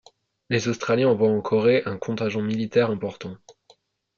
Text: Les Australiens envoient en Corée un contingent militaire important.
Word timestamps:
Les 0.49 0.67
Australiens 0.67 1.09
envoient 1.09 1.29
en 1.29 1.41
Corée 1.41 1.83
un 1.85 1.95
contingent 1.95 2.41
militaire 2.41 2.89
important. 2.89 3.37